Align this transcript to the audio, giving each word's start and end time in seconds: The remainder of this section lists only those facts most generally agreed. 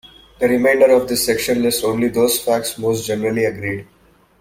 The 0.39 0.47
remainder 0.47 0.89
of 0.95 1.07
this 1.07 1.27
section 1.27 1.61
lists 1.61 1.83
only 1.83 2.07
those 2.07 2.39
facts 2.43 2.79
most 2.79 3.05
generally 3.05 3.45
agreed. 3.45 3.85